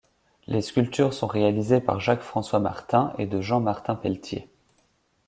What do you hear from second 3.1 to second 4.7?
et de Jean-Martin Pelletier.